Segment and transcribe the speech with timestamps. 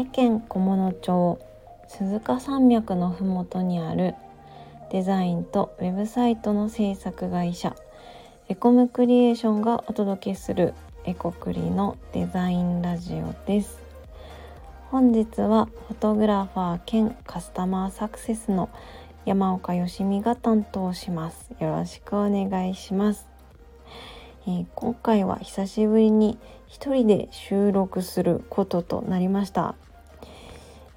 [0.00, 1.38] 重県菰野町
[1.86, 4.14] 鈴鹿山脈のふもとにある
[4.90, 7.76] デザインとウェブサイトの制作会社
[8.48, 10.72] エコムクリエーションがお届けする
[11.04, 13.78] エコクリのデザインラジオです。
[14.90, 18.70] 本日はフォトグラファー兼カスタマーサクセスの
[19.26, 21.50] 山岡よしみが担当します。
[21.60, 23.28] よろしくお願いします、
[24.46, 29.74] えー、今回は久しぶりに一人で収録することとなりました。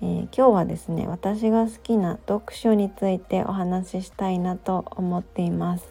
[0.04, 5.88] えー、今日はですね私が好きな読書についてお話ししたいなと思っています。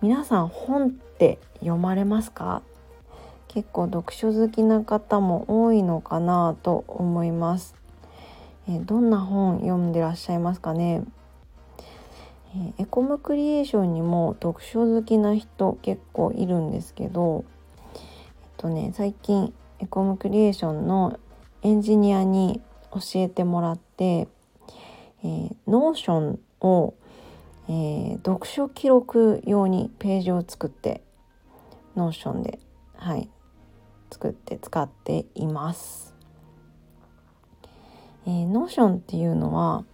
[0.00, 2.62] 皆さん本って読まれますか？
[3.48, 7.74] 結構読書好きな方も多いのかなと思います、
[8.66, 11.04] えー、どんな本読んでらっしゃいますかね、
[12.56, 17.44] えー、エコムクリエーションにも読書好きな人結構いるんですけど
[17.94, 18.00] えっ
[18.56, 21.20] とね最近エコムクリエーションの
[21.60, 26.94] エンジニアに教えてもらって、えー、 Notionを、
[27.68, 31.02] えー、読書記録用にページを作って
[31.96, 32.58] Notionで
[32.96, 33.28] はい
[34.10, 36.14] 作って使っています。
[38.26, 39.84] えー、 Notionっていうのは、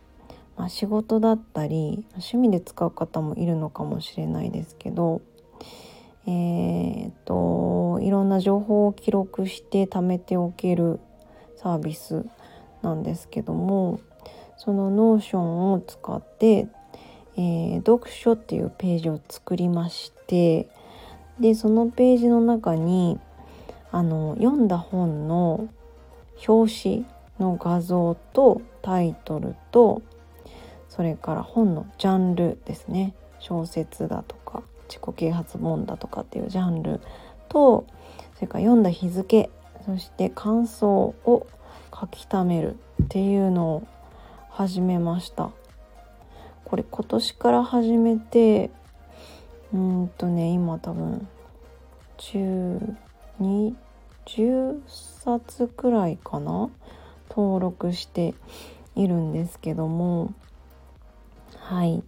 [0.56, 5.22] まあ、仕事だったり趣味で使う方もいるのかもしれないですけど
[6.26, 11.00] えー、っといろんな情報を記録して貯めておける
[11.56, 12.26] サービス
[12.82, 14.00] なんですけども
[14.56, 16.68] その Notion を使って、
[17.36, 20.68] えー、読書っていうページを作りまして
[21.40, 23.18] でそのページの中に
[23.90, 25.68] あの読んだ本の
[26.46, 27.06] 表紙
[27.38, 30.02] の画像とタイトルと
[30.88, 33.14] それから本のジャンルですね。
[33.38, 37.00] 小説だとか自己啓発本だとかっていうジャンル
[37.48, 37.86] と
[38.34, 39.50] それから読んだ日付
[39.86, 41.46] そして感想を
[42.00, 43.86] 書き溜めるっていうのを
[44.50, 45.50] 始めました。
[46.64, 48.70] これ今年から始めて
[49.72, 51.26] うんとね今多分
[52.18, 53.74] 12
[54.26, 56.70] 10冊くらいかな？
[57.30, 58.34] 登録して
[58.94, 60.34] いるんですけども。
[61.56, 62.02] はい。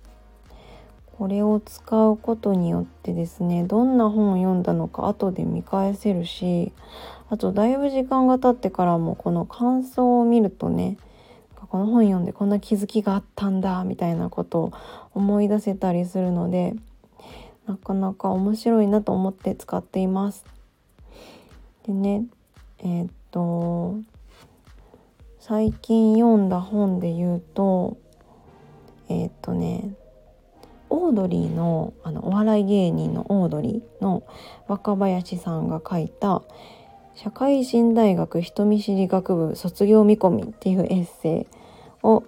[1.19, 6.73] これを使うことによってですねどんな本を読んだのか後で見返せるし
[7.31, 10.99] あとだいぶ時間が経ってからもこの感想を見るとね
[11.71, 14.73] この本読んでこんな気づきがあったんだみたいなことを
[15.15, 16.75] 思い出せたりするので
[17.69, 20.45] なかなか面白いなと思って使っています。
[21.87, 22.25] でね
[22.81, 24.01] えー、っと
[25.39, 27.97] 最近読んだ本で言うと
[29.09, 29.95] えー、っとね
[30.89, 34.25] オードリーのあのお笑い芸人のオードリーの
[34.67, 36.43] 若林さんが書いた
[37.23, 41.47] 「社会人大学人見知り学部卒業見込み」っていうエッセイ
[42.03, 42.23] を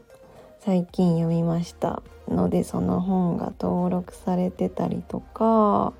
[0.60, 5.94] 最近読みましたのでその本が登録されてたりとか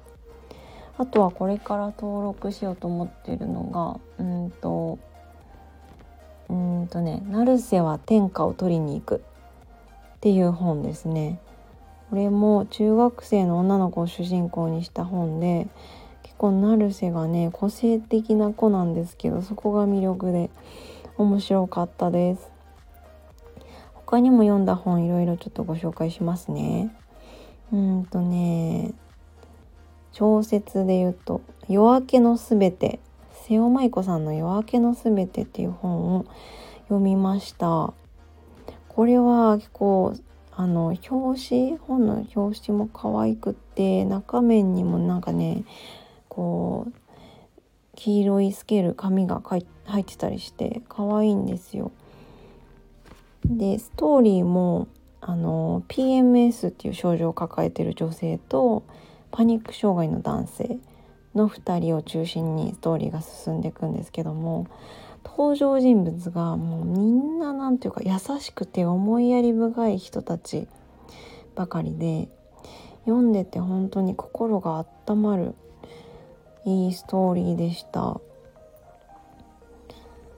[0.98, 4.98] あとはこれから登録しようと思ってるのがうんと
[6.50, 9.22] うんとね「成瀬は天下を取りに行く」
[10.16, 11.38] っていう本ですね。
[12.10, 15.66] これも中学生の女の子を主人公にした本で
[16.42, 20.50] 構成瀬がね個性的な子なんですけどそこが魅力で
[21.16, 22.50] 面白かったです。
[23.94, 26.92] 他にも読んだ本いろいろちょっとご紹介しますね。
[27.72, 28.92] うんとね
[30.10, 32.98] 小説で言うと「夜明けのすべて」
[33.46, 36.24] 瀬尾舞子さんの「夜明けのすべて」っていう本を
[36.88, 37.94] 読みました。
[38.88, 40.14] これは結構
[40.50, 45.62] あの表紙本の表紙も可愛くって中面にもなんかね
[46.32, 46.92] こう
[47.94, 49.60] 黄色いスケール紙が入
[50.00, 51.92] ってたりして可愛いんですよ。
[53.44, 54.88] でストーリーも
[55.20, 58.82] あの PMS っていう症状を抱えてる女性と
[59.30, 60.78] パニック障害の男性
[61.34, 64.68] の2人を中心にストーリーが進んでいくんですけども
[65.26, 70.66] 登場人物がもうみんな何ていうか優しくて思いやり深い人たち
[71.54, 72.30] ばかりで
[73.04, 75.54] 読んでて本当に心が温まる
[76.64, 78.20] いいストーリーでした。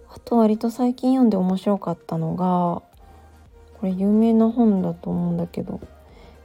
[0.08, 2.82] あと割と最近読んで面白かったのが
[3.80, 5.80] これ有名な本だと思うんだけど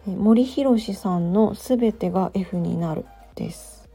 [0.08, 3.06] 森博さんの「すべてが F になる」
[3.36, 3.88] です。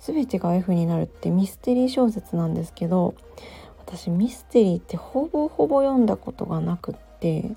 [0.00, 3.14] 全てが F になるってミステリー小説なんですけど
[3.78, 7.52] 私ミステリーってほぼほぼ読んだことがなくって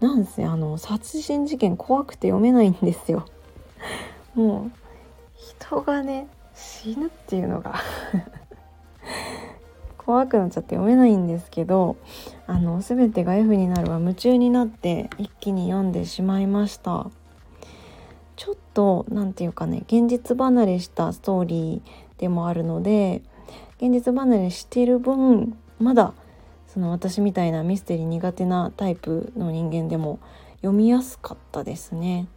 [0.00, 3.26] なんせあの殺人事件怖くて読めないんですよ。
[4.34, 4.70] もう
[5.34, 7.76] 人がね死ぬっていうのが
[9.96, 11.96] 怖くなっちゃって読めないんですけど
[12.46, 17.10] あの全てが F になるは夢中になって一気に読んでしまいました。
[18.36, 23.20] ちょっと何て言うかね現実離れしたストーリーでもあるので
[23.78, 26.14] 現実離れしてる分まだ
[26.68, 30.20] その私みたいなミステリー苦手なタイプの人間でも
[30.58, 32.28] 読みやすかったですね。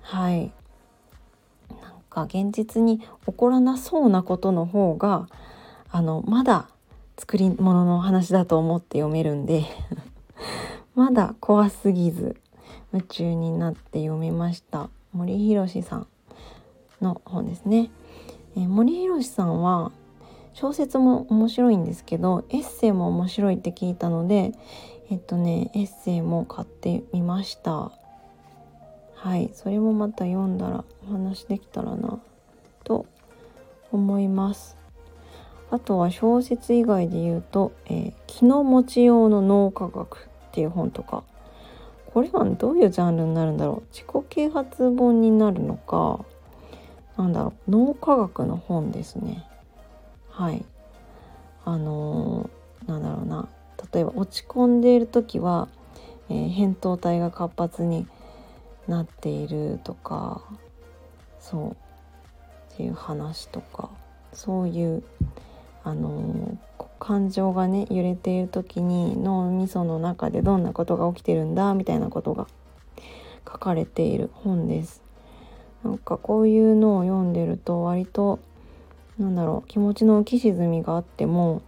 [0.00, 0.52] はい。
[2.18, 3.06] か現実に起
[3.36, 5.28] こらなそうなことの方が
[5.90, 6.68] あのまだ
[7.16, 9.64] 作り物の話だと思って読めるんで
[10.94, 12.36] まだ怖すぎず
[12.92, 14.88] 夢中になって読めました。
[15.12, 16.06] 森博さん
[17.00, 17.90] の本ですね、
[18.56, 19.90] えー、森博さんは
[20.52, 24.52] 小説も面白いんですけどエッセイも面白いって聞いたので
[25.10, 27.97] えっとねエッセイも買ってみました。
[29.20, 32.20] はいそれもまた読んだらお話できたらな
[32.84, 33.04] と
[33.90, 34.76] 思います。
[35.70, 41.24] あとは小説以外で言うと「えー、気の持ちようの脳科学」っていう本とか。
[42.14, 43.94] これはどういうジャンルになるんだろう。
[43.94, 46.24] 自己啓発本になるのか
[47.16, 47.70] なんだろう。
[47.70, 49.44] 脳科学の本ですね。
[50.30, 50.64] はい。
[51.64, 53.48] あのー、なんだろうな。
[53.92, 55.68] 例えば落ち込んでいる時は、
[56.30, 58.06] えー、扁桃体が活発に
[58.88, 60.42] なっているとか
[61.38, 61.70] そう
[62.74, 63.90] っていう話とか
[64.32, 65.02] そういう
[65.84, 66.58] あの
[66.98, 72.46] 感情がね揺れている時に脳みその中でどんなことが起きてるんだみたいなことが
[73.46, 75.02] 書かれている本です。
[75.84, 78.40] なんかこういうのを読んでると割と
[79.18, 81.62] なんだろう気持ちの浮き沈みがあっても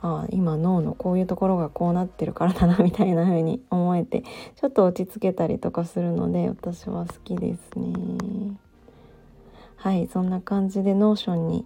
[0.00, 4.22] ああ今脳のこういうところがこうなってるからだなみたいな風に 思えて
[4.56, 8.56] ちょっと落ち着けたりとかするので私は好きですね。
[9.76, 11.64] はいそんな感じで Notion に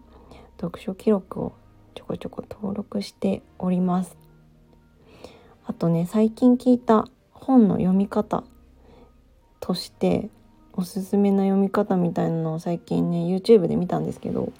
[0.60, 1.52] 読書記録を
[1.94, 4.16] ちょこちょこ登録しております
[5.64, 8.44] あとね最近聞いた本の読み方
[9.60, 10.28] として
[10.74, 14.52] おすすめな読み方みたいなのを最近ね YouTube で見たんですけど、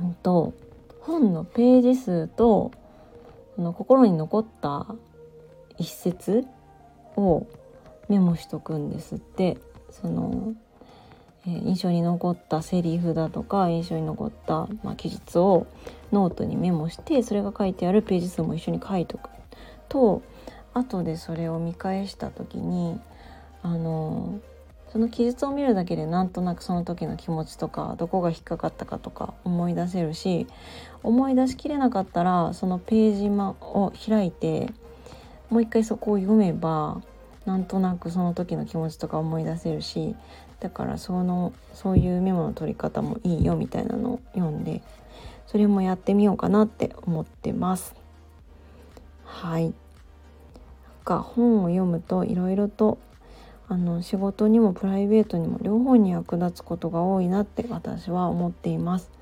[0.00, 0.52] うんと、
[1.02, 2.72] 本のページ数と
[3.56, 4.86] その心に残った
[5.78, 6.44] 一節
[7.16, 7.46] を
[8.08, 9.58] メモしとくんですって。
[9.90, 10.54] その
[11.46, 15.66] えー、印象に残ったセリフだとか印象に残った、まあ、記述を
[16.12, 19.30] ノートにメモしてそれが書いてあるページ数も一緒に書いとく。
[19.88, 20.22] と
[20.72, 23.00] 後でそれを見返した時に
[23.62, 24.38] あの
[24.92, 30.46] その記述を見るだけでなんとなくその時の気持ちとかどこが引っかかったかとか思い出せるし
[31.02, 34.72] 思い出しきれなかったらそのページを開いて
[35.48, 37.02] もう一回そこを読めば
[37.46, 40.14] なんとなくその時の気持ちとか思い出せるし
[40.58, 44.82] だからそのそういうメモの取り方もいいよみたいなのを読んで
[45.46, 47.96] それもやってみようかなって思ってます。
[49.24, 49.64] はい。
[49.64, 49.72] なん
[51.04, 52.98] か本を読むといろいろと
[53.70, 59.12] あの仕事にもプライベートにも両方に役立つことが多いなって私は思っています。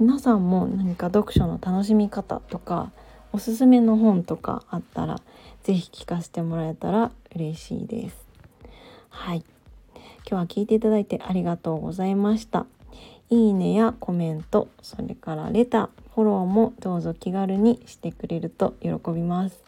[0.00, 2.90] 皆さんも何か読書の楽しみ方とか
[3.34, 5.20] おすすめの本とかあったら
[5.62, 8.16] 是非聞かせてもらえたら嬉しいです。
[9.10, 9.44] はい。
[9.94, 12.64] 今日は聞いていただいてありがとうございました。
[13.28, 19.62] いいねやコメント、それからレター、フォローもどうぞ気軽にしてくれると喜びます。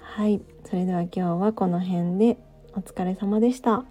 [0.00, 2.43] はい、それでは今日はこの辺で。
[2.76, 3.84] お疲れ様でした。